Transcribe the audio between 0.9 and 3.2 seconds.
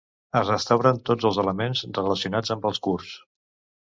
tots els elements relacionats amb el curs.